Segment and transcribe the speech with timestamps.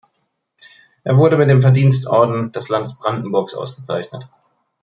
[1.03, 4.27] Er wurde mit dem Verdienstorden des Landes Brandenburg ausgezeichnet.